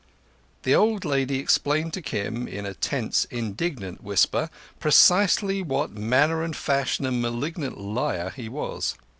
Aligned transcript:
The 0.63 0.73
old 0.73 1.05
lady 1.05 1.37
explained 1.37 1.93
to 1.93 2.01
Kim, 2.01 2.47
in 2.47 2.65
a 2.65 2.73
tense, 2.73 3.25
indignant 3.25 4.01
whisper, 4.03 4.49
precisely 4.79 5.61
what 5.61 5.91
manner 5.91 6.41
and 6.41 6.55
fashion 6.55 7.05
of 7.05 7.13
malignant 7.13 7.79
liar 7.79 8.33
he 8.35 8.49
was. 8.49 8.95